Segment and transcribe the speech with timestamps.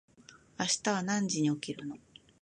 [0.57, 1.95] 明日は何時に起きるの？